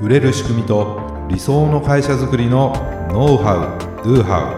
[0.00, 2.72] 売れる仕組みと理想の会社づくりの
[3.12, 4.54] ノウハウ・ドゥハ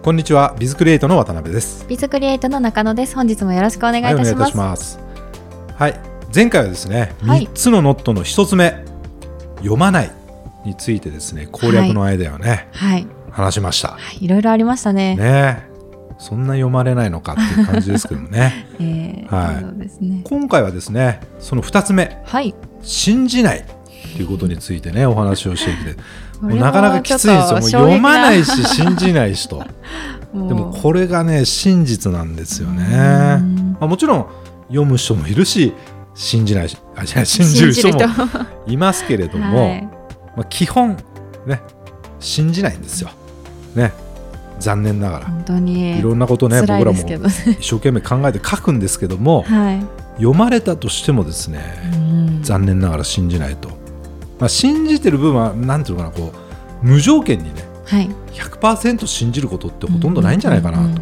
[0.00, 1.86] ウこんにちはビズクリエイトの渡辺です。
[1.86, 3.14] ビズクリエイトの中野です。
[3.14, 4.98] 本日もよろしくお願いいたします,、願いいたします。
[5.76, 6.00] はい
[6.34, 7.42] 前回はですね、はい。
[7.42, 8.82] 3つのノットの1つ目
[9.58, 10.10] 読まない
[10.64, 13.88] についてですね攻略のアイデアをね、はい、話しました。
[13.88, 15.16] はい、いろいろありましたね。
[15.16, 15.73] ね
[16.18, 18.66] そんな読まれないのかっていう感じですけどもね。
[18.80, 19.60] えーは
[20.00, 20.04] い。
[20.04, 20.20] ね。
[20.24, 22.20] 今回はですねその2つ目。
[22.24, 22.54] はい。
[22.82, 23.64] 信じない
[24.16, 25.96] ということについてねお話をしていて。
[26.40, 27.58] ももうなかなかきついんですよ。
[27.58, 29.48] もう読まないし信じないし。
[29.48, 29.64] と
[30.34, 32.84] でもこれがね真実なんですよね、
[33.38, 33.76] うん。
[33.78, 34.26] まあ、もちろん
[34.66, 35.72] 読む人もいるし
[36.14, 37.98] 信じないしあじゃあ信じる人も。
[38.00, 38.08] 信
[38.66, 39.82] いますけれども、はい。
[40.36, 40.96] まあ、基本
[41.46, 41.60] ね
[42.18, 43.10] 信じないんですよ。
[43.74, 43.92] ね
[44.64, 45.26] 残念ながら。
[45.26, 49.80] 本当にいろんなことね僕らも一生懸命考えて書くんですけどもはい、
[50.16, 51.60] 読まれたとしてもですね、
[51.92, 51.96] う
[52.40, 52.42] ん。
[52.42, 53.68] 残念ながら信じないと、
[54.38, 56.32] まあ、信じてる部分はなんていうのかなこ
[56.82, 58.08] う無条件にねはい。
[58.32, 61.00] 100%信じることってほとんどないんじゃないかなと、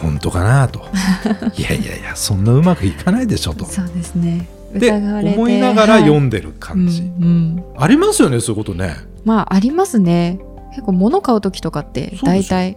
[0.00, 0.80] 本当かなと。
[1.56, 3.66] いやいやいやそんなうまくいかないでしょと。
[3.66, 4.48] そうですね。
[4.72, 7.64] で思いながら読んんでる感じ、うんうん。
[7.76, 8.96] ありますよねそういうことね。
[9.24, 10.40] まあありますね
[10.74, 12.76] 結構物買う時とかって大体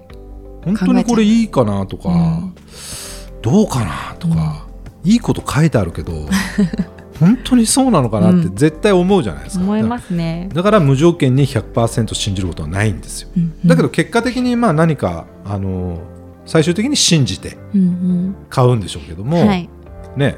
[0.64, 2.56] 本当にこれいいかなとか、うん。
[3.42, 4.68] どうかなとか、
[5.04, 6.12] いいこと書いてあるけど
[7.20, 8.56] 本当にそうなのかなってうん。
[8.56, 13.30] 絶対思うじゃないですか、思いますね、だから無条件に100%信じることはないんですよ。
[13.36, 13.68] うんうん。
[13.68, 16.00] だけど結果的にまあ何かあの
[16.46, 19.70] 最終的に信じてうん買うんでしょうけども、うんはい。
[20.16, 20.36] ね。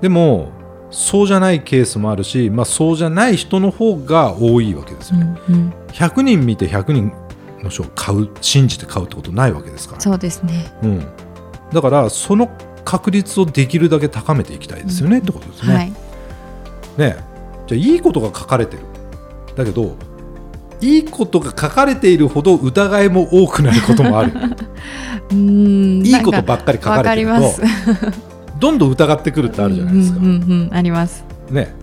[0.00, 0.50] でも
[0.90, 5.74] そうじゃないケースもあるし、まあ、そうじゃない人の方が多いわけですうよね、んうん。
[5.88, 7.12] 100人見て100人
[7.62, 10.72] の人を買う信じて買うってことないわけですから、そうですね。
[10.82, 11.06] うん、
[11.72, 12.48] だからその
[12.84, 15.22] 確率をできるだけ高めていきたいですよね、うん。
[15.22, 15.90] ってことですね,、はい。
[15.90, 15.94] ね
[16.96, 17.16] じゃ
[17.72, 18.82] あいいことが書かれてる。
[19.56, 19.96] だけど
[20.80, 24.32] いいことが書かれているほど疑いも多くなることもある。
[25.32, 26.06] うん。
[26.06, 27.62] いいことばっかり書かれてるとります
[28.64, 30.18] どんどん疑ってくるってあるじゃないですか。
[30.18, 30.36] うんうんう
[30.70, 31.22] んあります。
[31.50, 31.74] ね、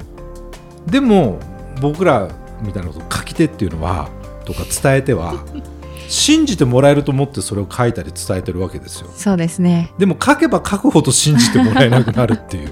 [0.87, 1.37] でも
[1.79, 2.27] 僕ら
[2.63, 4.09] みたいなこと書き手っていうのは
[4.45, 5.35] とか伝えては
[6.09, 9.11] 信じてもらえると思ってそれを書いたり伝えてるわけですよ。
[9.15, 9.93] そうですね。
[9.99, 12.71] でも書けば書くほど信じてもらえなくなるっていう。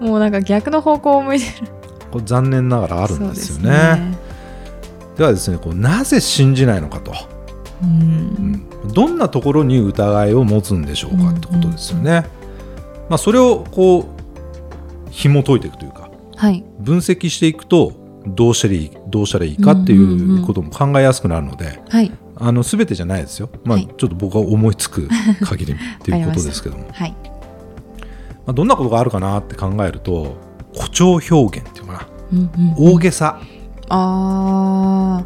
[0.00, 1.68] もうなんか逆の方向を向いてる。
[2.10, 4.14] これ残念ながらあるんですよね。
[5.14, 7.14] そうではですねこうなぜ信じないのかと、う
[7.84, 8.66] うんん。
[8.94, 12.39] どんなところに疑いを持つんでしょうかってことですよね。
[13.10, 16.64] まあ、それをこう紐解いていくというかはい。
[16.78, 17.92] 分析していくと
[18.26, 22.10] どうしたらいいどうしたらいいかっていうことも考えやすくなるので、はい。
[22.36, 23.86] あの全てじゃないですよ、まあはい。
[23.86, 25.08] ちょっと僕が思いつく
[25.42, 26.86] 限りっていうことですけども。
[26.92, 27.10] はい。
[27.10, 27.16] ま
[28.46, 30.36] あ、どんなことがあるかなって考えると
[30.74, 33.42] 誇張表現っていうのかうんうんな大げさ。
[33.88, 35.24] あ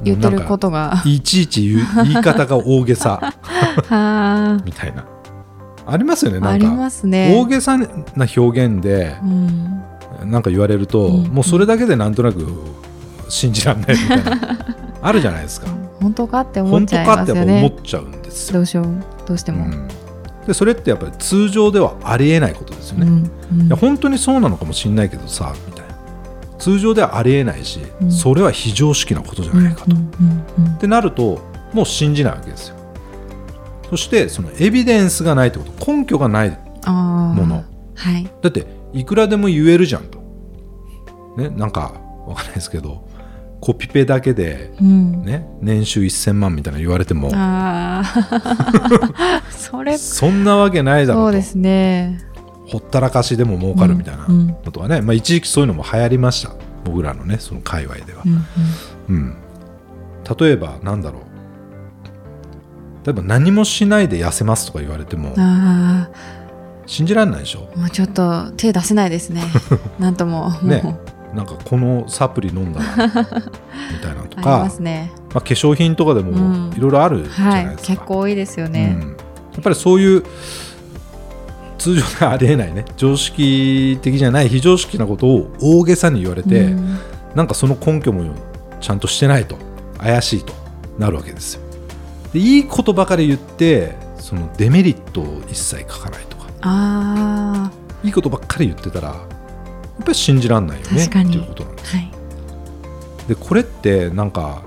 [0.00, 0.02] ー。
[0.02, 1.02] 言ってることが。
[1.04, 3.34] いちいち言う言い方が大げさ。
[3.88, 5.04] はみたいな
[5.86, 7.34] ありますよねなんあありまかすね。
[7.36, 7.86] 大げさな
[8.36, 9.82] 表現でうん。
[10.30, 12.46] なんか言われると、うんもうそれだけでなんとなく
[13.28, 14.66] 信じられないみたいな
[15.02, 15.66] あるじゃないですか。
[16.00, 18.54] 本当かって思っ本当ちゃいかってやっぱますよね思っちゃうんですよ。
[18.54, 18.86] どうしよう
[19.26, 19.88] どうしても、うん。
[20.46, 23.30] でそれってやっぱり通常ではありえないことですよね、
[23.66, 25.94] いや本当にそうなのかもしれないけどさみたいな。
[26.58, 28.12] 通常ではありえないし、うん。
[28.12, 31.40] それは非常識なことじゃないかと、ってなると
[31.72, 32.76] もう信じないわけですよ
[33.90, 35.92] そしてそのエビデンスがないってこと。
[35.92, 36.50] 根拠がない
[36.86, 37.64] もの。
[37.94, 38.24] はい。
[38.42, 40.22] だっていくらでも言えるじゃんと。
[41.36, 41.94] ねなんか
[42.26, 43.08] わかんないですけど
[43.60, 45.24] コピペだけでうん。
[45.24, 47.30] ね年収1000万みたいなの言われても。
[49.50, 49.98] それ。
[49.98, 51.24] そんなわけないだろと。
[51.26, 52.20] そううですね。
[52.66, 54.46] ほったらかしでも儲かるみたいなうんうん。
[54.48, 56.50] のとかね、まあ、一時期そういうのも流行りました。
[56.84, 58.22] 僕らのねその界隈では。
[58.24, 58.44] う、ん。
[59.08, 59.36] うん。
[60.38, 61.22] 例えばなんだろう
[63.04, 66.08] 例えば何もしないで痩せますとか言われてもうんあ
[66.86, 67.68] 信じられないでしょ？
[67.74, 69.42] あもうちょっと手出せないですね。
[69.98, 70.50] なんとも。
[70.62, 70.82] ね。
[71.34, 73.06] なんかこのサプリ飲んだら
[73.90, 75.10] みたいなのとかますね。
[75.34, 76.72] まあ、化粧品とかでもうん。
[76.76, 77.96] いろいろあるじゃはないですか、い。
[77.96, 79.16] 結構多いですよね、うん、や
[79.58, 80.22] っぱりそういう
[81.78, 86.98] 通常ではありえないね常識的じゃない非常識なことを大げさに言われて、うん。
[87.34, 88.32] なんかその根拠も
[88.80, 89.56] ちゃんとしてないと
[89.98, 90.52] 怪しいと
[90.98, 91.63] なるわけですよ
[92.34, 96.44] でいいことばかり言ってそのデメリットを一切書かないとか。
[96.62, 97.70] あ
[98.02, 99.18] いいことばっかり言ってたらやっ
[100.00, 103.28] ぱり信じらんないよねっていうことなんですあはい。
[103.28, 104.62] でこれってなんか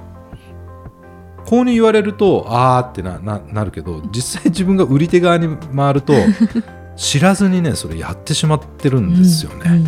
[1.45, 6.13] こうに言われるとあーってなななるけど実際自分が売り手側に回ると
[6.95, 9.83] 知らずにねそれやってしまってるんですよね、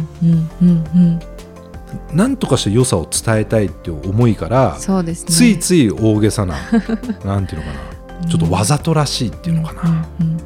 [1.91, 5.31] うんうんうんうんなんとかして良さを伝えたいっていう思いからそうですね。
[5.31, 6.55] ついつい大げさな
[7.25, 7.73] なんていうのか
[8.21, 9.89] なちょっとわざとらしいっていうのかな、
[10.19, 10.39] うんうん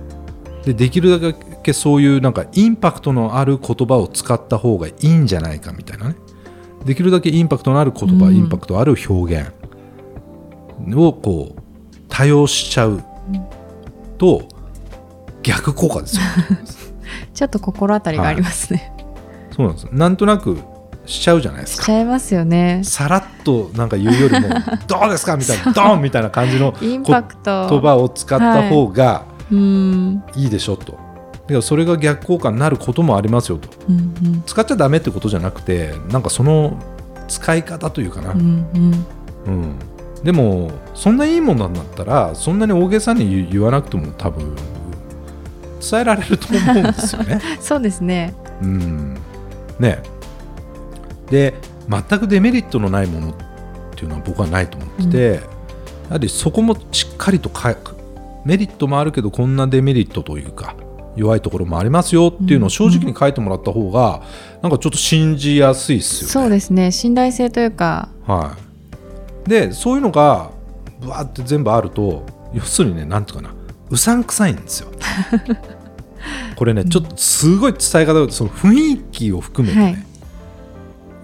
[0.63, 6.16] でできるだけそういうなんかインパクトのある言葉を使った方がいいんじゃないかみたいなね。
[6.86, 8.36] できるだけインパクトのある言葉、うん。
[8.36, 9.51] インパクトある表現
[10.96, 11.62] をこう
[12.10, 13.04] 多用しちゃう
[14.18, 14.48] と
[15.44, 16.22] 逆効果ですよ。
[17.34, 18.94] ちょっと心当たりがありますね、
[19.56, 19.88] そうなんです。
[19.92, 20.60] なんとなく
[21.06, 22.82] しちゃうじゃないですしかちゃいますよね。
[22.84, 24.48] さらっとなんか言うよりも
[24.88, 27.68] 「どうですか?」みたいな「ドン!」みたいな感じのインパクト。
[27.70, 30.98] 言葉を使った方がうんいいでしょと。
[31.48, 33.68] でもそれが逆効果になることもありますよと。
[33.90, 34.44] うんうん。
[34.46, 36.78] 使っちゃダメってことじゃなくてなんかその
[37.28, 39.06] 使い方というかな、うんうん。
[39.46, 39.76] うん。
[40.24, 44.56] でもそんないいものなんだったらそんなに大げさに言言わなくても多分
[45.82, 47.42] 伝えられると思うんですよね。
[47.60, 48.34] そうですね。
[48.62, 49.18] うん、
[49.80, 50.02] ね
[51.30, 51.54] で
[51.90, 53.36] 全くデメリットのないものっ
[53.96, 55.42] ていうのは僕はないと思ってて、や
[56.12, 57.75] はりそこもしっかりとか
[58.46, 60.75] メリットもあるけどこんなデメリットというか
[61.16, 64.24] 弱いところもありますよっていうのを正直に書いてもらった方が、
[64.62, 66.31] なんかちょっと信じやすいですよね。
[66.31, 66.92] そうですね。
[66.92, 68.10] 信頼性というか。
[68.25, 68.58] は
[69.46, 70.52] い、でそういうのが
[71.00, 73.54] ぶわーって全部あると要するにねなんていうかな
[73.90, 74.90] うさんくさいんですよ。
[76.56, 80.12] これねちょっとすごい伝え方がその雰囲気を含めてね、はい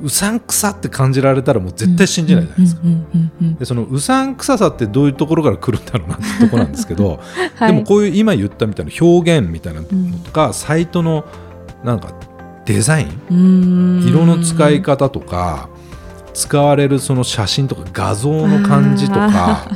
[0.01, 2.81] うさんくさって感じられたらもう絶対信じないじゃないですか。
[2.83, 7.19] うんうんうんうんでそのうさんくささってどういうところから来るんだろうなってところなんですけど、
[7.55, 7.73] はい。
[7.73, 9.87] でもこういう今言ったみたいな表現みたいなの
[10.23, 11.25] とか、サイトの
[11.83, 12.13] なんか
[12.65, 15.69] デザイン色の使い方とか
[16.33, 19.67] 使われるその写真とか画像の感じとか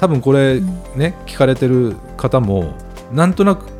[0.00, 0.60] 多分これ
[0.96, 2.74] ね聞かれてる方も
[3.12, 3.71] なんとなく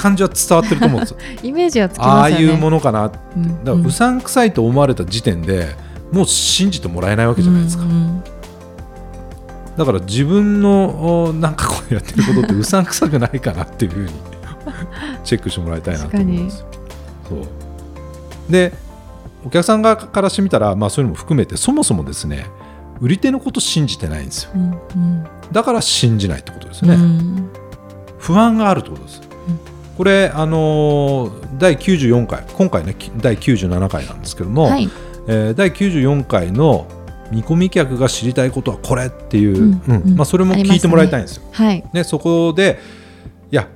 [0.00, 1.16] 感じは伝わってると思うんですよ。
[1.42, 2.44] イメージはつきああますよね。
[2.44, 5.76] いうものかなだかうんらうさんくさいと思われた時点で
[6.12, 7.84] もう信じてもらえないわけじゃないですか。
[7.84, 8.22] うんうん。
[9.76, 14.10] だから自分のおなんかこうやってることってうさんくさくないかなっていうふうに
[15.24, 16.66] チェックしてもらいたいなと思うんですよ。
[17.28, 18.52] そう。
[18.52, 18.72] で
[19.44, 22.46] お客さん側からしてみたら、まあ、そういうのも含めてそもそもですね
[23.00, 24.50] 売り手のこと信じてないんですよ。
[24.54, 25.24] うんうん。
[25.52, 27.48] だから信じないってことですね、うん。
[28.18, 29.22] 不安があるってことです、
[29.96, 34.88] これあのー第94回今回ねき第97回なんですけども、はい。
[35.28, 36.86] えー第94回の
[37.30, 40.16] 見込み客が知りたいことはこれっていう、うんうんうん。
[40.16, 41.42] まあ、それも聞いてもらいたいんですよ。
[41.52, 41.84] はい。
[41.92, 42.78] ね、そこで
[43.50, 43.68] いや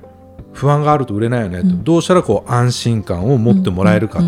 [0.51, 1.83] 不安があると売れないよねと、うん。
[1.83, 4.21] どうしたらこう安心感を持ってもらえるか、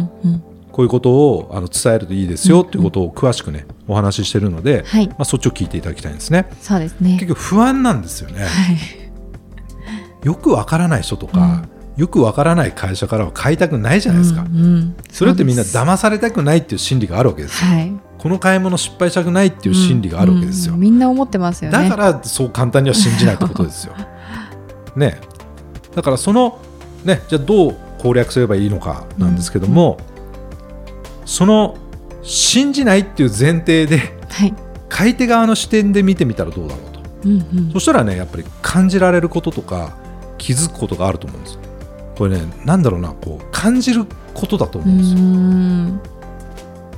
[0.71, 5.07] こういうことをあの伝えるといいですよっていうことを詳しくねお話ししてるので、はい。
[5.07, 6.47] まあ、そっちを聞いていただきたいんですね。
[6.61, 7.13] そうですね。
[7.13, 8.43] 結局不安なんですよね。
[8.43, 8.77] はい。
[10.23, 11.63] よくわからない人とか、
[11.97, 14.43] よくわからない会社からは買いたくないじゃないですか。
[14.43, 14.95] うんうん。
[15.11, 17.71] それってみんな騙されたくないっていう心理があるわけですよ。
[17.71, 17.91] はい。
[18.19, 20.73] この買い物失敗したくないっていう心理があるわけですよ。
[20.73, 21.89] うんうんみんな思ってますよね。
[21.89, 23.95] だからそう簡単には信じないってことですよ。
[24.95, 25.19] ね、
[25.95, 26.59] だからその、
[27.03, 29.97] ね、じゃあどう攻略すればいいのかなんですけども、
[31.25, 31.77] その
[32.21, 34.53] 信じないっていう前提ではい。
[34.89, 36.99] 買い手側の視点で見てみたらどうだろうと。
[37.25, 37.71] うんうん。
[37.73, 39.97] そしたらねやっぱり感じられることとか
[40.37, 41.59] 気づくことがあると思うんです
[42.17, 46.01] これねなんだろうなこう感じることだとう思うんですよ、ん。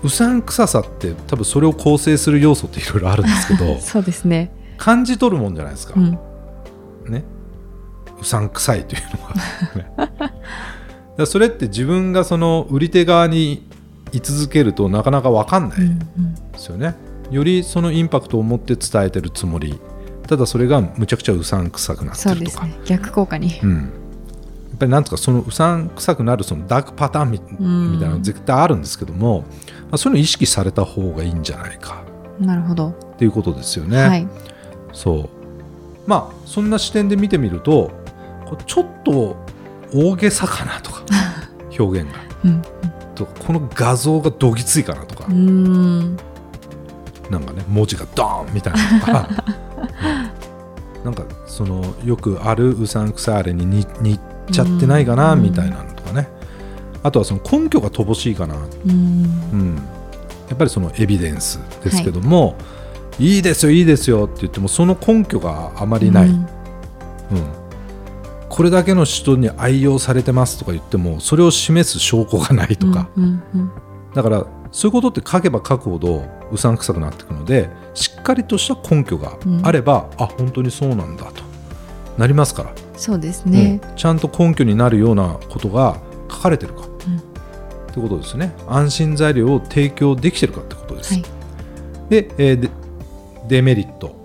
[0.04, 4.52] うさんくささって多分それを構成する要素っていろいろあるんですけど そうですね。
[4.78, 6.12] 感じ取るもんじゃないですか、うん。
[7.10, 7.26] ね、
[8.22, 9.02] うさんくさいという
[9.98, 10.34] のが、 ね、
[11.18, 13.68] だそれって自分がその売り手側に
[14.14, 16.06] 居続けるとなかなか分かんないうんで
[16.56, 16.96] すよね、
[17.30, 19.80] よりそのインパクトを持って伝えてるつもり。
[20.28, 22.66] ただそれがむちゃくちゃうさんくさくなってるとか。
[22.68, 22.80] ですね。
[22.86, 23.60] 逆効果に。
[23.64, 23.92] うん、
[24.80, 27.40] ぱりなんとかそのうさんくさくなるそのダークパターンみ,、
[28.00, 29.46] たいなの絶対あるんですけども、ま
[29.92, 32.04] あ、そういうの意識された方がいいんじゃないか。
[32.40, 32.90] なるほど。
[32.90, 33.98] っていうことですよね。
[33.98, 34.28] はい。
[34.94, 35.30] そう。
[36.08, 37.92] まあそんな視点で見てみると
[38.66, 39.36] ちょっと
[39.94, 41.04] 大げさかなとか
[41.78, 42.20] 表現が。
[42.46, 42.62] うん。
[43.16, 46.16] とかこの画像がどぎついかなとか、うん。
[47.30, 49.30] なんかね文字がドーンみたいなのとか、
[50.96, 51.04] うん。
[51.04, 54.20] なんかそのよくあるうさんくさいあれに似
[54.50, 56.28] ちゃってないかなうんみたいなのとかね。
[57.02, 58.92] あとはその根拠が乏しいかな、うん。
[58.92, 59.76] うん、
[60.50, 62.56] やっぱりそのエビデンスですけども、
[63.20, 66.36] い、いですよいいですよって言ってもその根拠があまりない、うん。
[66.36, 66.48] うん、
[68.50, 73.72] これだけの人に愛用されてますとか言ってもそれを示す証拠がないとか、うんうん
[74.14, 81.44] だからそういうことって書けば書くほどうさんくさくなっていくのでしっかりとした根拠があれば、あ本当にそうなんだと。
[82.18, 83.80] なりますから、そうですね。
[83.84, 83.96] うん。
[83.96, 86.90] ちゃんと根拠になるようなことが書かれてるか、うん。
[86.90, 87.22] っ
[87.94, 88.54] てことですね。
[88.68, 91.24] 安心材料を提供できてるかってことです、はい。
[92.10, 92.70] で,、えーで
[93.48, 94.20] デメリット。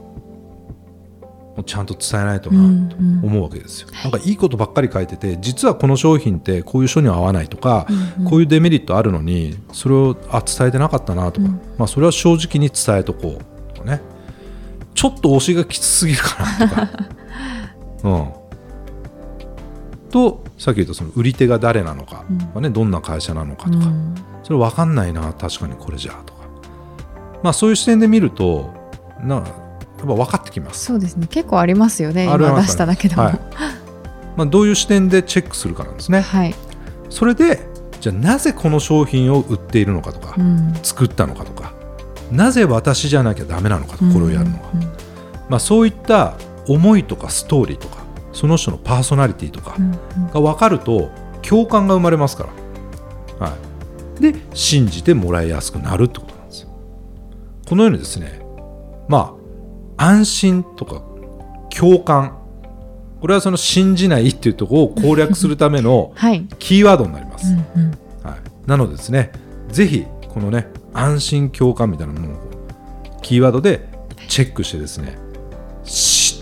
[1.57, 3.31] をちゃんと伝えないとなうんうん。
[3.31, 8.31] 思うわけですよ、なんかいいことばっかり書いてて実はこの商品ってこういう人には合わないとか、うんうん。
[8.31, 11.61] こういうデメリットあるのにそれをあ伝えてなかったなとか、うん。
[11.79, 14.01] まあ、それは正直に伝えとこうとかね。
[14.95, 16.89] ちょっと推しがきつすぎるかなとか、
[18.05, 18.29] うん、
[20.15, 26.41] とさっき言ったその売り手が誰なのかとかね、どんな会社なのかとか、うんそれ分かんないな確かにこれじゃとか、
[27.43, 28.75] まあ、そういう視点で見ると
[29.23, 29.45] なやっ
[30.01, 31.27] ぱ分かってきます、そうですね。
[31.29, 32.25] 結構ありますよね。
[32.25, 33.23] 今出しただけでも。
[33.23, 33.41] ははいい。
[34.37, 36.23] まあ、どういう視点でチェックするかなんですね
[37.09, 37.67] それで
[38.01, 40.75] じゃあなぜこの商品を売っているのかとか、うん。
[40.83, 41.73] 作ったのかとか
[42.31, 44.81] なぜ私じゃなきゃダメなのかとこれをやるのは、うん
[45.49, 46.37] まあ、そういった
[46.69, 48.04] 思いとかストーリーとか
[48.35, 49.77] その人のパーソナリティとか
[50.35, 51.11] が分かると
[51.41, 52.51] 共感が生まれますか
[53.39, 53.57] ら、は
[54.19, 56.67] い、で信じてもらいやすくなるってことなんです
[57.67, 58.45] このようにですね
[59.09, 59.45] まあ
[59.97, 61.03] 安心とか
[61.71, 62.39] 共感。
[63.21, 66.47] これはその信じないっていうところを攻略するための はい。
[66.59, 67.91] キーワードになります、うんうん。
[68.23, 69.33] はい、なのでですね
[69.69, 72.37] ぜひこのね安心共感みたいなものを
[73.23, 73.89] キーワードで
[74.29, 75.24] チェックしてですねし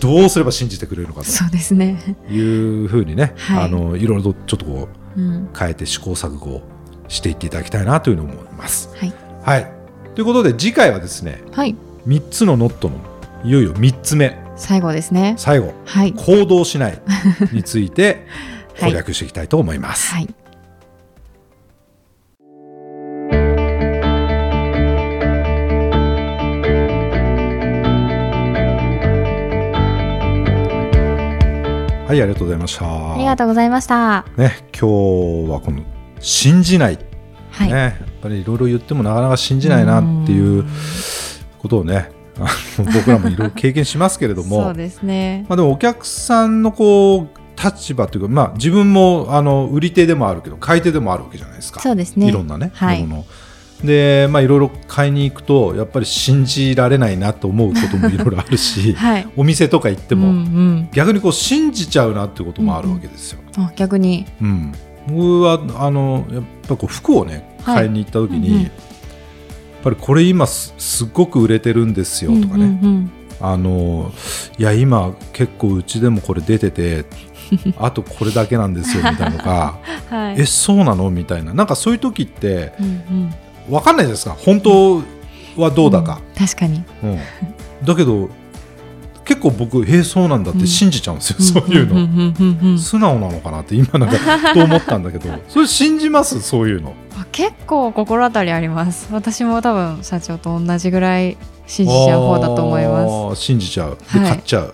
[0.03, 1.97] どうすれば信じてくれるのかそうですね。
[2.27, 5.49] というふうにね、はいあのいろいろとちょっとこううん。
[5.57, 6.61] 変えて試行錯誤を
[7.07, 8.89] していっていただきたいなというふうに思います。
[8.97, 9.13] はい。
[9.43, 9.71] はい、
[10.15, 11.75] ということで次回はですねはい。
[12.07, 12.97] 3つのノットの
[13.45, 15.35] いよいよ3つ目最後ですね。
[15.37, 16.13] 最後はい。
[16.13, 17.01] 行動しない
[17.51, 18.25] について
[18.75, 20.13] はい攻略していきたいと思います。
[20.13, 20.27] はい。
[32.13, 33.13] はい、ありがとうございました。
[33.15, 34.25] ありがとうございました。
[34.37, 35.81] ね、今日はこの
[36.19, 36.99] 信じない、
[37.49, 37.73] はい。
[37.73, 40.63] ね、やっぱりいろいろ言ってもなかなか信じないなっていう
[41.57, 42.41] ことをね、あ
[42.77, 45.47] の僕らもいろいろ経験しますけれども、そうですね。
[45.49, 47.27] まあでもお客さんのこう
[47.59, 51.79] 立場というか、まあ自分もあの売り手でもあるけど買い手でもあるわけじゃないですか。
[51.79, 52.27] そうですね。
[52.27, 53.25] いろんなね、はいもの
[53.83, 59.27] で、まあいろいろ買いに行くとやっぱり信じられないなと思うこともいろいろあるし、 はい。
[59.35, 60.89] お店とか行っても、うんうん。
[60.93, 63.39] 逆にこう信じちゃうなっていうこともあるわけですよ。
[63.57, 64.25] あ、逆に。
[64.41, 64.71] うん、
[65.07, 68.71] 僕はあのやっぱこう服をねはい買いに行った時に、うんうん
[69.83, 73.11] やっぱりこれ今すすっごく売れてるんですよとかね、うんうん
[73.41, 74.13] あの
[74.57, 77.03] いや今結構うちでもこれ出てて
[77.77, 79.75] あとこれだけなんですよみたいなのが
[80.11, 80.15] うん。
[80.17, 80.35] はい。
[80.39, 81.09] えそうなの？
[81.09, 83.33] みたいななんかそういう時ってうんうん。
[83.69, 85.03] 分かんないじゃないですか本当
[85.61, 86.45] はどうだか、うん。
[86.47, 86.83] 確かに。
[87.03, 87.19] うん。
[87.83, 88.29] だけど
[89.25, 91.95] 結構僕えそうなんだって信じちゃうんですよ、そういうの。
[91.95, 91.97] ん。
[91.97, 92.35] ん。
[92.37, 92.59] うん。
[92.61, 92.79] うん。
[92.79, 95.29] 素直なのかなって今なんかと思ったんだけど。
[95.47, 96.93] それ信じますそういうの。
[97.17, 99.07] あ結構心当たりあります。
[99.11, 103.39] 私も多分社長と同じぐらい信じちゃう方だと思います。
[103.39, 103.97] す信じちゃう。
[104.13, 104.29] で、はい。
[104.29, 104.73] 買っちゃう。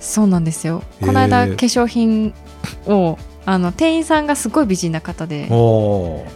[0.00, 0.82] そうなんですよ。
[1.00, 2.34] この間化粧品
[2.86, 3.18] を
[3.48, 5.46] あの店員さんがすごい美人な方で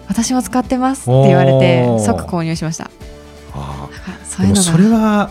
[0.09, 2.91] 私も使ってますって言われて即購入しました。
[3.53, 3.89] あ
[4.25, 5.31] そういうそれは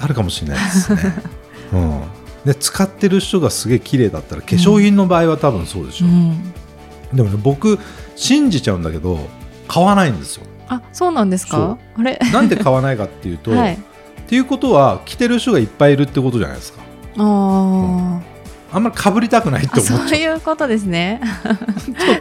[0.00, 1.00] あるかもしれないですね、
[1.72, 2.00] うん、
[2.46, 6.08] で使ってる人がすげえ綺麗だったら化粧品の場合は多分そうでしょ、う。
[6.08, 6.52] ん。
[7.12, 7.78] でもね僕
[8.16, 9.18] 信じちゃうんだけど
[9.68, 10.44] 買わないんですよ。
[10.68, 11.76] あそうなんですか？
[11.96, 12.18] あれ？
[12.32, 13.74] なんで買わないかっていうと、 はい。
[13.74, 13.78] っ
[14.26, 16.80] ていうことは着てる人がいっぱいいるってことじゃないですか。
[17.18, 18.24] ああん
[18.80, 21.20] まりかぶりたくないってあ、そう思っちゃういうことですね。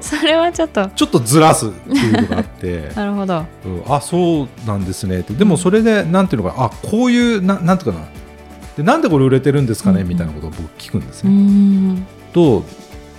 [0.02, 3.46] それはちょっとちょっとずらすっていうのがあってなるほど。
[3.66, 8.06] うんあそうなんですねってでもそれでなんていうのかなあこういうななんていうかな
[8.78, 11.34] でなんでこれ売れてるんですかね、うんうんみたいなことを僕聞くんですうね。
[11.36, 12.08] ん。
[12.34, 12.64] と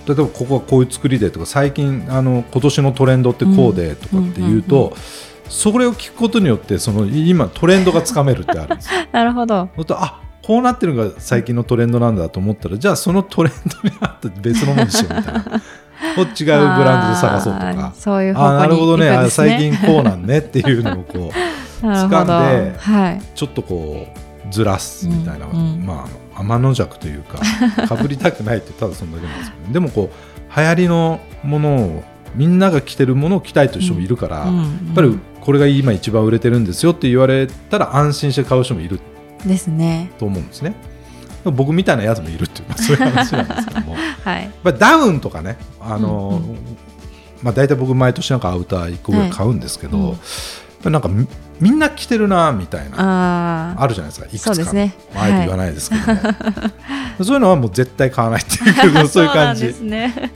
[0.05, 4.97] 例えばここはこういう作りでとか最近あの今年のトレンドってこうでとかっていうと、うんうんうん
[5.49, 9.01] それを聞くことによってその今トレンドがつかめるってあるんですよ。
[9.11, 9.69] なるほど。
[9.89, 15.41] あこうなってるのが最近のトレンドなんだと思ったらじゃあそのトレンドに合った別のものにしようみたいな
[16.15, 16.51] こう違うブ
[16.83, 17.93] ランドで探そうとか。
[17.95, 19.29] そういうあな方向に行くんるほどねね。
[19.29, 21.85] 最近こうなんねっていうのをこう。
[21.85, 23.21] 掴んではい。
[23.35, 24.23] ちょっとこう
[24.53, 27.37] ずらすみたいな、うんうんまあ天の弱というか
[27.87, 32.03] かぶりたくないってただそんだけなんですよねでもこう流行りのものを
[32.35, 38.99] みんなが着てるものを着たいという人もいるから、うんやっぱりこれが今一番売れてるんですよって言われたら安心して買う人もいる
[39.47, 40.11] ですね。
[40.17, 40.75] と思うんですね。
[41.45, 43.95] 僕みたいなやつもいるっていう、まあ、そういう話なんですけども。
[44.23, 44.43] はい。
[44.43, 46.57] やっぱりダウンとかねあの、うんう
[47.41, 50.19] まあ、大体僕毎年なんかアウター1個ぐらい買うんですけど、はいうん
[50.91, 51.27] なんかみ
[51.61, 54.27] みんな着てるなみたいなああるじゃないですか。
[54.27, 54.53] いくつか。
[54.55, 54.93] そうですね。
[55.13, 56.19] まああえて言わないですけども、
[57.23, 59.71] そういうのはもう絶対買わないっていうあ そういう感じ。
[59.71, 60.31] そうなんですね。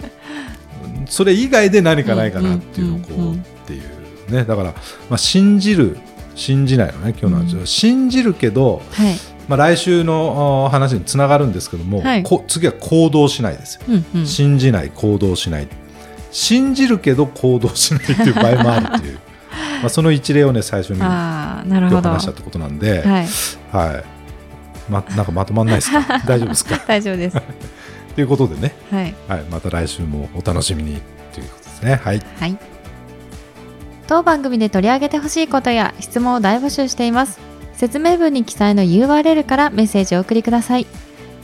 [1.09, 4.45] それ以外で何かないかなっていうのをこうっていうね。
[4.45, 4.73] だから、
[5.09, 5.97] まあ、信じる
[6.37, 9.15] 信じないのね今日の話は、うん信じるけど、はい
[9.47, 12.23] まあ、来週のあ話につながるんですけども、はい。
[12.23, 14.25] こ次は行動しないですよ、うんうん。
[14.25, 15.67] 信じない行動しない。
[16.31, 19.19] 信じるけど行動しないっていう場合もあるっていう。
[19.81, 23.27] まあその一例をね最初に話したってことなんで、はい。
[23.71, 24.03] はい。
[24.91, 26.01] まなんかまとまんないですか？
[26.27, 26.81] 大丈夫ですか？
[26.85, 27.37] 大丈夫です。
[28.15, 29.15] ということでね、はい。
[29.27, 31.01] はい、また来週もお楽しみに
[31.33, 32.01] ということですね。
[32.03, 32.21] はい。
[32.39, 32.57] はい。
[34.07, 37.39] 当番組で取り上げてほしいことや質問を大募集しています。
[37.73, 40.87] 説明文に記載の URL からメッセージをお送りください。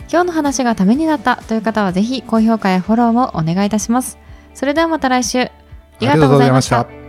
[0.09, 4.17] 今日の話がためになったという方はぜひ高評価やフォローもお願いいたします。
[4.53, 5.41] それではまた来週。
[5.41, 5.51] あ
[5.99, 7.02] りがとうございました。